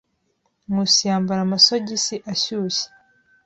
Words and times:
Nkusi 0.69 1.01
yambara 1.09 1.39
amasogisi 1.43 2.15
ashyushye. 2.31 2.87